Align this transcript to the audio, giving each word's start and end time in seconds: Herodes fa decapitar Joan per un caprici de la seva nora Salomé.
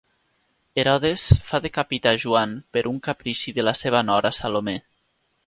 Herodes 0.83 1.25
fa 1.49 1.59
decapitar 1.65 2.15
Joan 2.23 2.57
per 2.77 2.83
un 2.93 2.99
caprici 3.09 3.55
de 3.59 3.67
la 3.69 3.75
seva 3.83 4.03
nora 4.09 4.35
Salomé. 4.41 4.77